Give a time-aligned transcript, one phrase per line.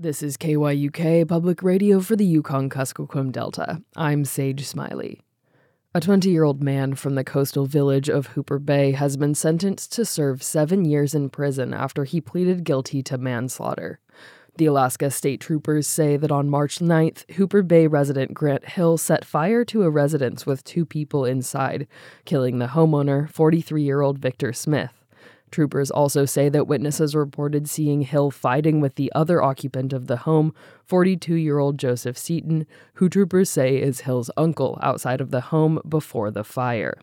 [0.00, 3.80] This is KYUK Public Radio for the Yukon Kuskokwim Delta.
[3.94, 5.20] I'm Sage Smiley.
[5.94, 9.92] A 20 year old man from the coastal village of Hooper Bay has been sentenced
[9.92, 14.00] to serve seven years in prison after he pleaded guilty to manslaughter.
[14.56, 19.24] The Alaska State Troopers say that on March 9th, Hooper Bay resident Grant Hill set
[19.24, 21.86] fire to a residence with two people inside,
[22.24, 25.03] killing the homeowner, 43 year old Victor Smith.
[25.54, 30.16] Troopers also say that witnesses reported seeing Hill fighting with the other occupant of the
[30.16, 30.52] home,
[30.84, 35.78] 42 year old Joseph Seaton, who troopers say is Hill's uncle, outside of the home
[35.88, 36.98] before the fire.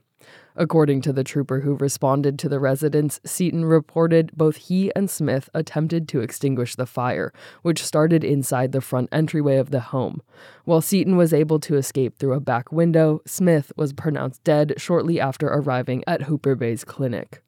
[0.58, 5.50] According to the trooper who responded to the residence, Seaton reported both he and Smith
[5.54, 7.32] attempted to extinguish the fire,
[7.62, 10.22] which started inside the front entryway of the home.
[10.66, 15.22] While Seaton was able to escape through a back window, Smith was pronounced dead shortly
[15.22, 17.42] after arriving at Hooper Bay's clinic.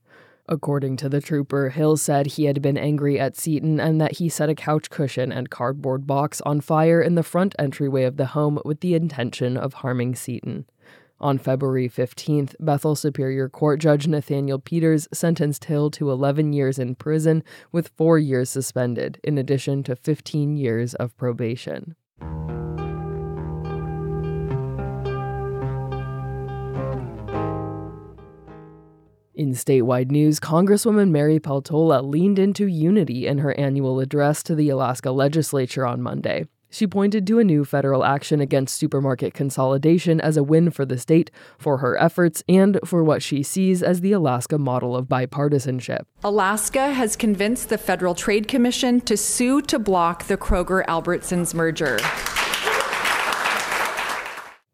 [0.48, 4.28] According to the trooper, Hill said he had been angry at Seaton and that he
[4.28, 8.28] set a couch cushion and cardboard box on fire in the front entryway of the
[8.28, 10.66] home with the intention of harming Seaton.
[11.22, 16.96] On February 15th, Bethel Superior Court Judge Nathaniel Peters sentenced Hill to 11 years in
[16.96, 21.96] prison with four years suspended, in addition to 15 years of probation.
[29.36, 34.70] In statewide news, Congresswoman Mary Peltola leaned into unity in her annual address to the
[34.70, 36.46] Alaska legislature on Monday.
[36.70, 41.00] She pointed to a new federal action against supermarket consolidation as a win for the
[41.00, 46.06] state, for her efforts, and for what she sees as the Alaska model of bipartisanship.
[46.24, 51.98] Alaska has convinced the Federal Trade Commission to sue to block the Kroger Albertsons merger.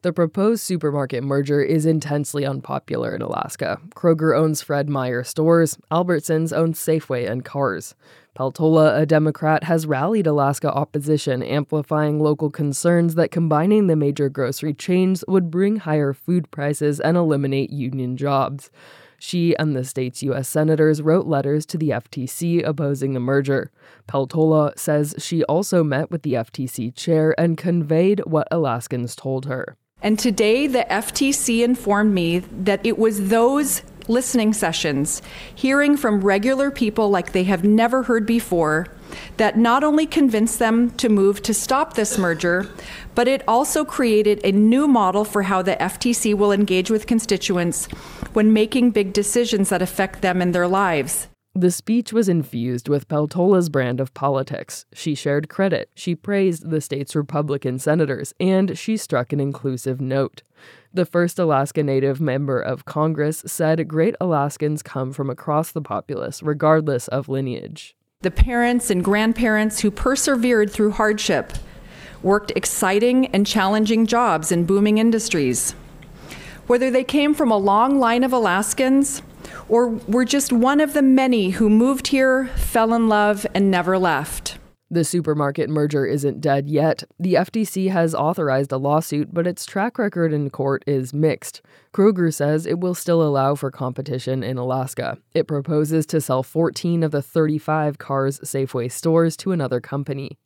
[0.02, 3.82] The proposed supermarket merger is intensely unpopular in Alaska.
[3.90, 7.96] Kroger owns Fred Meyer stores, Albertsons owns Safeway and Carrs.
[8.34, 14.74] Peltola, a Democrat, has rallied Alaska opposition, amplifying local concerns that combining the major grocery
[14.74, 18.72] chains would bring higher food prices and eliminate union jobs.
[19.18, 20.48] She and the state's U.S.
[20.48, 23.70] senators wrote letters to the FTC opposing the merger.
[24.08, 29.76] Peltola says she also met with the FTC chair and conveyed what Alaskans told her.
[30.02, 35.22] And today, the FTC informed me that it was those listening sessions,
[35.54, 38.88] hearing from regular people like they have never heard before,
[39.38, 42.68] that not only convinced them to move to stop this merger,
[43.14, 47.86] but it also created a new model for how the FTC will engage with constituents
[48.34, 51.28] when making big decisions that affect them in their lives.
[51.60, 54.86] The speech was infused with Peltola's brand of politics.
[54.94, 60.44] She shared credit, she praised the state's Republican senators, and she struck an inclusive note.
[60.94, 66.42] The first Alaska Native member of Congress said great Alaskans come from across the populace,
[66.42, 67.94] regardless of lineage.
[68.22, 71.52] The parents and grandparents who persevered through hardship
[72.24, 75.74] worked exciting and challenging jobs in booming industries.
[76.68, 79.24] Whether they came from a long line of Alaskans
[79.68, 83.98] or were just one of the many who moved here, fell in love, and never
[83.98, 84.58] left.
[84.92, 87.04] The supermarket merger isn't dead yet.
[87.20, 91.62] The FTC has authorized a lawsuit, but its track record in court is mixed.
[91.94, 95.20] Kroger says it will still allow for competition in Alaska.
[95.36, 100.40] It proposes to sell 14 of the 35 Carrs Safeway stores to another company.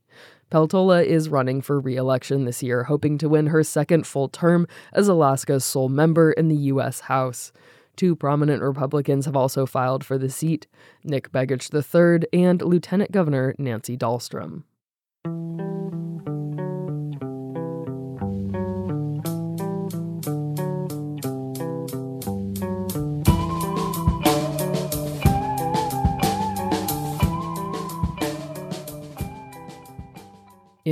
[0.52, 4.68] Peltola is running for re election this year, hoping to win her second full term
[4.92, 7.00] as Alaska's sole member in the U.S.
[7.00, 7.54] House.
[7.96, 10.68] Two prominent Republicans have also filed for the seat
[11.04, 14.64] Nick Begich III and Lieutenant Governor Nancy Dahlstrom.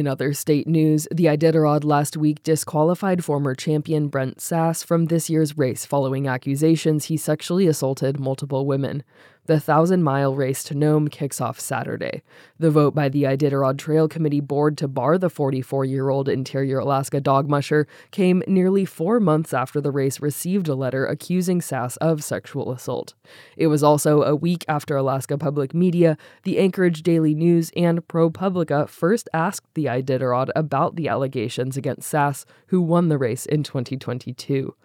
[0.01, 5.29] In other state news, the Iditarod last week disqualified former champion Brent Sass from this
[5.29, 9.03] year's race following accusations he sexually assaulted multiple women.
[9.47, 12.22] The Thousand Mile Race to Nome kicks off Saturday.
[12.59, 16.77] The vote by the Iditarod Trail Committee board to bar the 44 year old Interior
[16.77, 21.98] Alaska dog musher came nearly four months after the race received a letter accusing Sass
[21.98, 23.16] of sexual assault.
[23.57, 28.88] It was also a week after Alaska Public Media, the Anchorage Daily News, and ProPublica
[28.88, 34.75] first asked the Iditarod about the allegations against Sass, who won the race in 2022.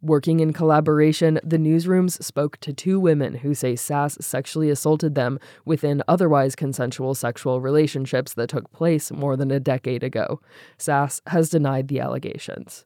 [0.00, 5.40] Working in collaboration, the newsrooms spoke to two women who say Sass sexually assaulted them
[5.64, 10.40] within otherwise consensual sexual relationships that took place more than a decade ago.
[10.76, 12.84] Sass has denied the allegations.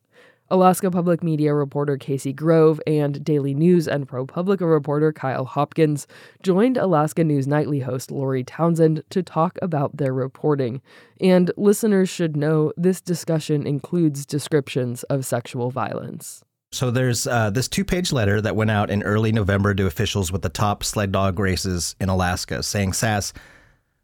[0.49, 6.07] Alaska Public Media reporter Casey Grove and Daily News and ProPublica reporter Kyle Hopkins
[6.43, 10.81] joined Alaska News Nightly host Lori Townsend to talk about their reporting.
[11.21, 16.43] And listeners should know this discussion includes descriptions of sexual violence.
[16.73, 20.33] So there's uh, this two page letter that went out in early November to officials
[20.33, 23.35] with the top sled dog races in Alaska saying Sass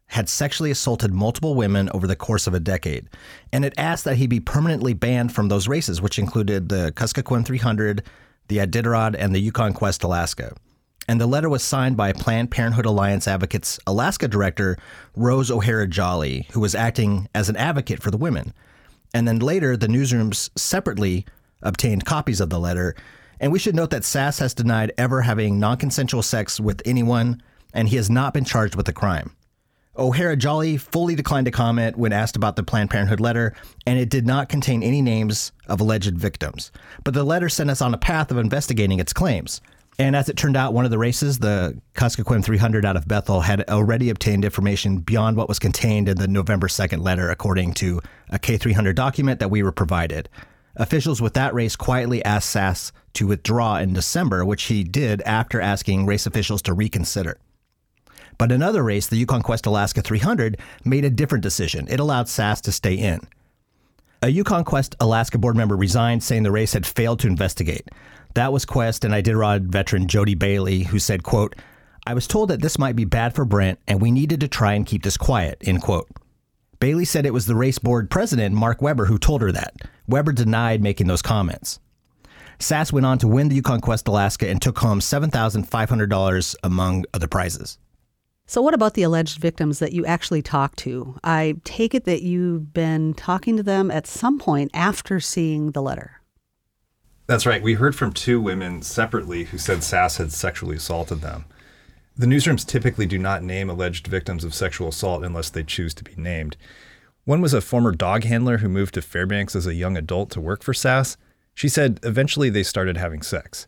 [0.05, 3.07] had sexually assaulted multiple women over the course of a decade,
[3.53, 7.45] and it asked that he be permanently banned from those races, which included the Kuskokwim
[7.45, 8.03] 300,
[8.47, 10.55] the Iditarod, and the Yukon Quest Alaska.
[11.07, 14.77] And the letter was signed by Planned Parenthood Alliance Advocates Alaska director
[15.15, 18.53] Rose O'Hara Jolly, who was acting as an advocate for the women.
[19.13, 21.25] And then later, the newsrooms separately
[21.61, 22.95] obtained copies of the letter.
[23.39, 27.41] And we should note that Sass has denied ever having non consensual sex with anyone,
[27.73, 29.35] and he has not been charged with a crime.
[29.97, 33.53] O'Hara Jolly fully declined to comment when asked about the Planned Parenthood letter,
[33.85, 36.71] and it did not contain any names of alleged victims.
[37.03, 39.59] But the letter sent us on a path of investigating its claims.
[39.97, 43.41] And as it turned out, one of the races, the Kuskokwim 300 out of Bethel,
[43.41, 47.99] had already obtained information beyond what was contained in the November 2nd letter, according to
[48.29, 50.29] a K300 document that we were provided.
[50.75, 55.59] Officials with that race quietly asked Sass to withdraw in December, which he did after
[55.59, 57.37] asking race officials to reconsider.
[58.37, 61.87] But another race, the Yukon Quest Alaska 300, made a different decision.
[61.89, 63.19] It allowed Sass to stay in.
[64.21, 67.89] A Yukon Quest Alaska board member resigned, saying the race had failed to investigate.
[68.35, 71.55] That was Quest and Iditarod veteran Jodi Bailey, who said, quote,
[72.05, 74.73] I was told that this might be bad for Brent and we needed to try
[74.73, 76.07] and keep this quiet, end quote.
[76.79, 79.75] Bailey said it was the race board president, Mark Weber, who told her that.
[80.09, 81.79] Weber denied making those comments.
[82.59, 87.27] Sass went on to win the Yukon Quest Alaska and took home $7,500 among other
[87.27, 87.77] prizes.
[88.47, 91.19] So, what about the alleged victims that you actually talked to?
[91.23, 95.83] I take it that you've been talking to them at some point after seeing the
[95.83, 96.19] letter.
[97.27, 97.61] That's right.
[97.61, 101.45] We heard from two women separately who said Sass had sexually assaulted them.
[102.17, 106.03] The newsrooms typically do not name alleged victims of sexual assault unless they choose to
[106.03, 106.57] be named.
[107.29, 110.41] One was a former dog handler who moved to Fairbanks as a young adult to
[110.41, 111.15] work for Sass.
[111.53, 113.67] She said eventually they started having sex.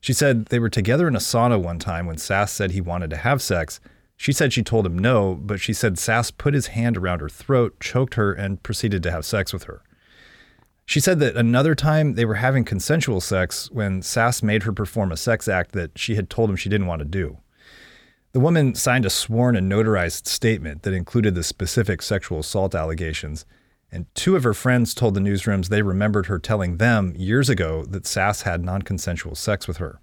[0.00, 3.10] She said they were together in a sauna one time when Sass said he wanted
[3.10, 3.80] to have sex,
[4.16, 7.28] she said she told him no, but she said Sass put his hand around her
[7.28, 9.82] throat, choked her, and proceeded to have sex with her.
[10.86, 15.10] She said that another time they were having consensual sex when Sass made her perform
[15.10, 17.38] a sex act that she had told him she didn't want to do.
[18.32, 23.44] The woman signed a sworn and notarized statement that included the specific sexual assault allegations,
[23.90, 27.84] and two of her friends told the newsrooms they remembered her telling them years ago
[27.86, 30.00] that Sass had non consensual sex with her.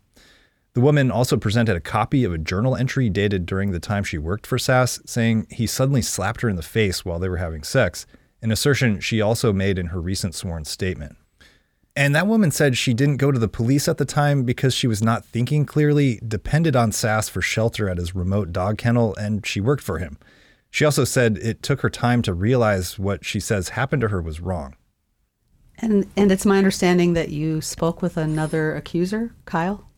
[0.74, 4.18] The woman also presented a copy of a journal entry dated during the time she
[4.18, 7.64] worked for Sass, saying he suddenly slapped her in the face while they were having
[7.64, 8.06] sex,
[8.42, 11.16] an assertion she also made in her recent sworn statement.
[11.98, 14.86] And that woman said she didn't go to the police at the time because she
[14.86, 19.44] was not thinking clearly, depended on Sass for shelter at his remote dog kennel, and
[19.44, 20.20] she worked for him.
[20.70, 24.22] She also said it took her time to realize what she says happened to her
[24.22, 24.76] was wrong.
[25.80, 29.90] And and it's my understanding that you spoke with another accuser, Kyle?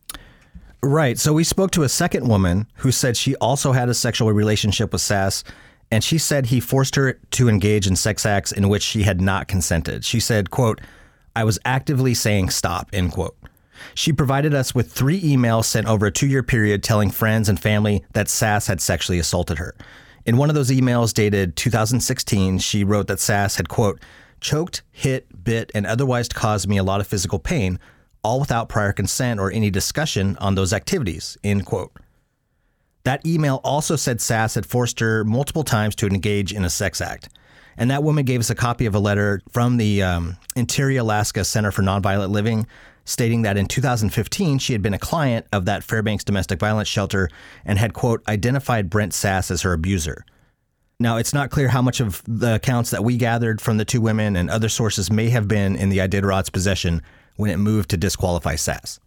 [0.81, 1.19] Right.
[1.19, 4.94] So we spoke to a second woman who said she also had a sexual relationship
[4.94, 5.44] with Sass,
[5.92, 9.19] and she said he forced her to engage in sex acts in which she had
[9.19, 10.06] not consented.
[10.06, 10.80] She said, quote,
[11.39, 13.38] I was actively saying stop, end quote.
[13.95, 17.57] She provided us with three emails sent over a two year period telling friends and
[17.57, 19.74] family that Sass had sexually assaulted her.
[20.25, 24.01] In one of those emails dated 2016, she wrote that Sass had, quote,
[24.41, 27.79] choked, hit, bit, and otherwise caused me a lot of physical pain,
[28.22, 31.93] all without prior consent or any discussion on those activities, end quote.
[33.05, 37.00] That email also said Sass had forced her multiple times to engage in a sex
[37.00, 37.29] act.
[37.79, 41.45] And that woman gave us a copy of a letter from the um, Interior Alaska
[41.45, 42.67] Center for Nonviolent Living
[43.05, 47.29] stating that in 2015 she had been a client of that Fairbanks domestic violence shelter
[47.65, 50.25] and had, quote, identified Brent Sass as her abuser.
[51.00, 54.01] Now, it's not clear how much of the accounts that we gathered from the two
[54.01, 57.01] women and other sources may have been in the Iditarod's possession
[57.38, 59.00] when it moved to disqualify Sass.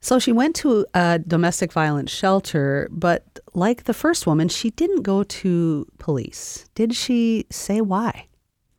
[0.00, 5.02] So she went to a domestic violence shelter, but like the first woman, she didn't
[5.02, 6.66] go to police.
[6.74, 8.26] Did she say why?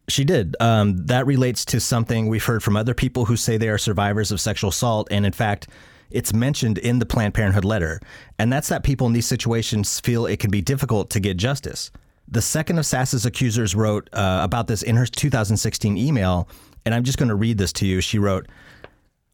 [0.08, 0.56] She did.
[0.60, 4.32] Um, that relates to something we've heard from other people who say they are survivors
[4.32, 5.08] of sexual assault.
[5.12, 5.68] And in fact,
[6.10, 8.02] it's mentioned in the Planned Parenthood letter.
[8.40, 11.92] And that's that people in these situations feel it can be difficult to get justice.
[12.28, 16.50] The second of Sass's accusers wrote uh, about this in her 2016 email
[16.86, 18.02] and I'm just going to read this to you.
[18.02, 18.48] She wrote,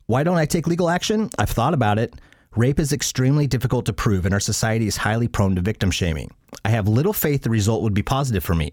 [0.08, 1.30] Why don't I take legal action?
[1.38, 2.14] I've thought about it.
[2.56, 6.34] Rape is extremely difficult to prove, and our society is highly prone to victim shaming.
[6.64, 8.70] I have little faith the result would be positive for me.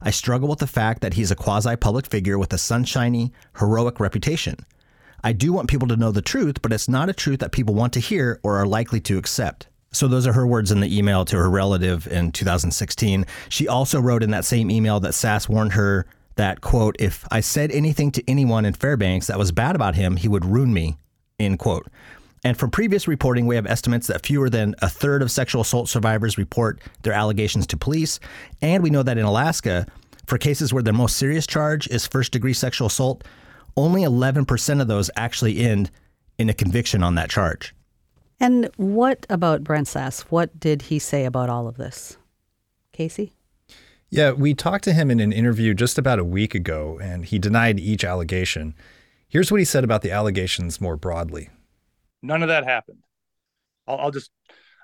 [0.00, 3.98] I struggle with the fact that he's a quasi public figure with a sunshiny, heroic
[3.98, 4.64] reputation.
[5.24, 7.74] I do want people to know the truth, but it's not a truth that people
[7.74, 9.66] want to hear or are likely to accept.
[9.90, 13.26] So those are her words in the email to her relative in 2016.
[13.48, 17.40] She also wrote in that same email that Sass warned her that, quote, if I
[17.40, 20.96] said anything to anyone in Fairbanks that was bad about him, he would ruin me,
[21.38, 21.86] end quote.
[22.44, 25.88] And from previous reporting, we have estimates that fewer than a third of sexual assault
[25.88, 28.20] survivors report their allegations to police.
[28.62, 29.86] And we know that in Alaska,
[30.26, 33.24] for cases where the most serious charge is first degree sexual assault,
[33.76, 35.90] only 11% of those actually end
[36.38, 37.74] in a conviction on that charge.
[38.38, 40.20] And what about Brent Sass?
[40.22, 42.18] What did he say about all of this?
[42.92, 43.32] Casey?
[44.08, 47.38] Yeah, we talked to him in an interview just about a week ago, and he
[47.38, 48.74] denied each allegation.
[49.28, 51.50] Here's what he said about the allegations more broadly
[52.22, 53.02] None of that happened.
[53.86, 54.30] I'll, I'll just,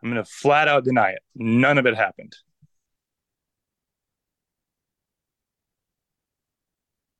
[0.02, 1.22] I'm going to flat out deny it.
[1.34, 2.36] None of it happened.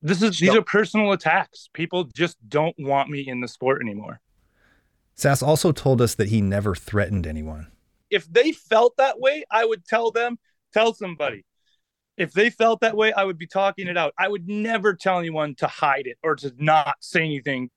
[0.01, 1.69] This is these are personal attacks.
[1.73, 4.19] People just don't want me in the sport anymore.
[5.15, 7.71] Sass also told us that he never threatened anyone.
[8.09, 10.37] If they felt that way, I would tell them,
[10.73, 11.45] tell somebody.
[12.17, 14.13] If they felt that way, I would be talking it out.
[14.17, 17.69] I would never tell anyone to hide it or to not say anything.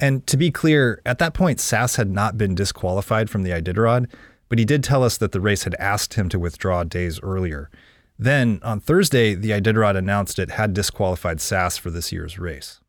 [0.00, 4.10] And to be clear, at that point, Sass had not been disqualified from the Iditarod,
[4.48, 7.70] but he did tell us that the race had asked him to withdraw days earlier.
[8.18, 12.80] Then, on Thursday, the Iditarod announced it had disqualified Sass for this year's race.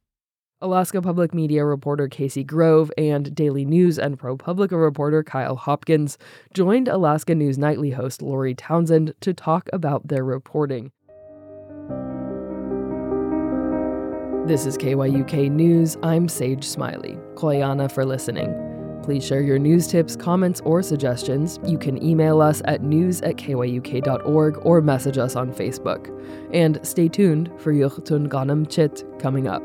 [0.62, 6.18] Alaska Public Media reporter Casey Grove and Daily News and ProPublica reporter Kyle Hopkins
[6.54, 10.92] joined Alaska News Nightly host Lori Townsend to talk about their reporting.
[14.48, 15.96] This is KYUK News.
[16.04, 17.18] I'm Sage Smiley.
[17.36, 18.54] Quyana for listening.
[19.02, 21.58] Please share your news tips, comments, or suggestions.
[21.66, 26.10] You can email us at news at kyuk.org or message us on Facebook.
[26.54, 29.64] And stay tuned for Yuchtun Ganam Chit coming up.